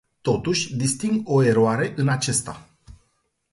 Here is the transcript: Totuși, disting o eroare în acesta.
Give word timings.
Totuși, 0.21 0.75
disting 0.75 1.21
o 1.29 1.43
eroare 1.43 1.93
în 1.95 2.07
acesta. 2.07 2.67